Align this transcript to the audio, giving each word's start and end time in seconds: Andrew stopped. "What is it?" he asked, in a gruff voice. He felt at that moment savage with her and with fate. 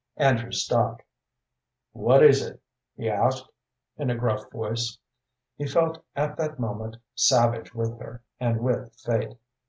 Andrew 0.17 0.51
stopped. 0.51 1.03
"What 1.91 2.23
is 2.23 2.43
it?" 2.43 2.59
he 2.97 3.07
asked, 3.07 3.47
in 3.99 4.09
a 4.09 4.15
gruff 4.15 4.49
voice. 4.51 4.97
He 5.57 5.67
felt 5.67 6.03
at 6.15 6.37
that 6.37 6.57
moment 6.59 6.97
savage 7.13 7.75
with 7.75 7.99
her 7.99 8.23
and 8.39 8.61
with 8.61 8.95
fate. 8.95 9.35